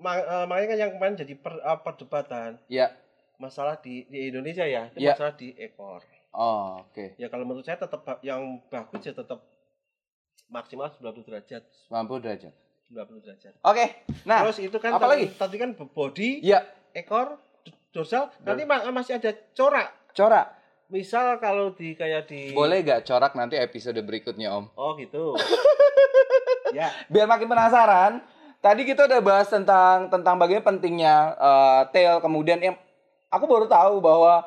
ma- 0.00 0.16
eh, 0.18 0.44
makanya 0.44 0.68
kan 0.68 0.78
yang 0.78 0.92
kemarin 0.92 1.14
jadi 1.14 1.34
per- 1.34 1.60
eh, 1.60 1.78
perdebatan 1.78 2.50
ya. 2.66 2.88
masalah 3.36 3.76
di, 3.76 4.04
di 4.06 4.28
Indonesia 4.28 4.64
ya 4.64 4.88
itu 4.88 4.98
Ya. 4.98 5.12
masalah 5.12 5.32
di 5.34 5.52
ekor 5.54 6.00
Oh, 6.30 6.80
oke. 6.80 7.14
ya 7.16 7.26
kalau 7.26 7.42
menurut 7.42 7.62
saya 7.62 7.76
tetap 7.76 8.00
yang 8.20 8.40
bagus 8.66 9.02
ya 9.02 9.12
tetap 9.12 9.42
maksimal 10.46 10.88
90 10.88 11.22
derajat 11.22 11.62
90 11.86 12.20
derajat. 12.20 12.52
90 12.86 13.18
derajat 13.20 13.52
Oke. 13.60 13.84
Nah, 14.24 14.42
terus 14.42 14.58
itu 14.58 14.76
kan 14.76 14.92
apa 14.92 15.14
tadi, 15.36 15.56
kan 15.56 15.70
body 15.74 16.30
ya, 16.40 16.62
ekor 16.92 17.38
dorsal 17.90 18.30
nanti 18.40 18.62
ma- 18.64 18.82
masih 18.88 19.16
ada 19.16 19.30
corak 19.52 19.90
corak. 20.10 20.46
misal 20.86 21.38
kalau 21.38 21.70
di 21.70 21.94
kayak 21.94 22.26
di 22.26 22.50
Boleh 22.50 22.82
gak 22.82 23.02
corak 23.04 23.34
nanti 23.34 23.54
episode 23.54 23.98
berikutnya, 24.00 24.50
Om? 24.52 24.74
oh 24.74 24.94
gitu 24.96 25.34
ya 26.72 26.90
biar 27.06 27.26
makin 27.26 27.46
penasaran 27.46 28.22
tadi 28.60 28.84
kita 28.84 29.08
udah 29.08 29.20
bahas 29.20 29.48
tentang 29.48 30.12
tentang 30.12 30.36
bagaimana 30.36 30.64
pentingnya 30.64 31.16
eh, 31.36 31.80
tail 31.92 32.20
kemudian 32.20 32.60
yang 32.60 32.76
aku 33.32 33.44
baru 33.48 33.66
tahu 33.66 34.04
bahwa 34.04 34.44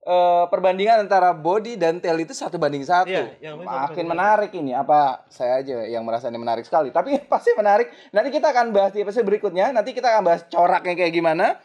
eh, 0.00 0.44
perbandingan 0.48 1.04
antara 1.04 1.34
body 1.34 1.76
dan 1.76 1.98
tail 1.98 2.16
itu 2.22 2.32
satu 2.32 2.56
banding 2.56 2.86
satu. 2.86 3.10
Iya, 3.10 3.58
makin 3.58 4.06
menarik 4.06 4.54
ini. 4.54 4.72
Apa 4.72 5.26
saya 5.28 5.60
aja 5.60 5.84
yang 5.84 6.06
merasa 6.06 6.30
ini 6.30 6.38
menarik 6.40 6.64
sekali. 6.64 6.88
Tapi 6.94 7.20
pasti 7.32 7.52
menarik 7.58 7.90
nanti 8.14 8.30
kita 8.32 8.54
akan 8.54 8.72
bahas 8.72 8.94
di 8.94 9.02
episode 9.02 9.26
berikutnya. 9.26 9.74
Nanti 9.74 9.92
kita 9.92 10.08
akan 10.14 10.22
bahas 10.24 10.42
coraknya 10.48 10.94
kayak 10.96 11.12
gimana 11.12 11.58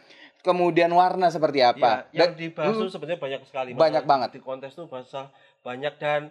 kemudian 0.46 0.90
warna 0.94 1.26
seperti 1.26 1.58
apa. 1.64 2.06
Ya, 2.14 2.22
yang 2.22 2.30
Dan- 2.30 2.38
dibahas 2.38 2.74
tuh 2.78 2.86
Hmm, 2.86 2.92
sebenarnya 2.94 3.18
banyak 3.18 3.40
sekali. 3.50 3.70
Banyak 3.74 4.04
banget. 4.06 4.28
Di 4.38 4.42
kontes 4.42 4.78
tuh 4.78 4.86
bahasa 4.86 5.34
banyak 5.66 5.94
dan 5.98 6.30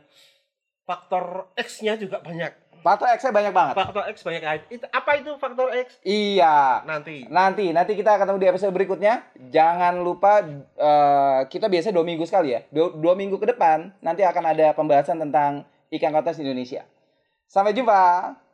faktor 0.87 1.51
X-nya 1.59 1.99
juga 1.99 2.23
banyak. 2.23 2.64
Faktor 2.85 3.09
X-nya 3.17 3.33
banyak 3.33 3.53
banget 3.53 3.73
Faktor 3.73 4.03
X 4.13 4.15
banyak. 4.21 4.41
Itu 4.69 4.85
apa 4.93 5.11
itu 5.17 5.31
faktor 5.41 5.73
X? 5.73 5.97
iya 6.05 6.85
Nanti. 6.85 7.25
Nanti, 7.25 7.73
nanti 7.73 7.97
kita 7.97 8.21
ketemu 8.21 8.37
di 8.37 8.47
episode 8.53 8.69
berikutnya. 8.77 9.25
Jangan 9.49 10.05
lupa 10.05 10.45
eh, 10.77 11.39
kita 11.49 11.65
biasa 11.65 11.89
dua 11.89 12.05
minggu 12.05 12.21
sekali 12.29 12.53
ya. 12.53 12.61
Dua, 12.69 12.93
dua 12.93 13.17
minggu 13.17 13.41
ke 13.41 13.49
depan 13.49 13.89
nanti 14.05 14.21
akan 14.21 14.53
ada 14.53 14.77
pembahasan 14.77 15.17
tentang 15.17 15.65
ikan 15.89 16.13
kontes 16.13 16.37
di 16.37 16.45
Indonesia. 16.45 16.85
Sampai 17.49 17.73
jumpa. 17.73 18.44